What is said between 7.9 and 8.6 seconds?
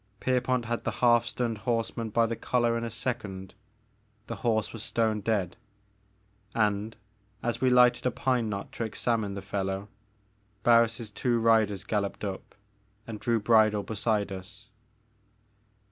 a pine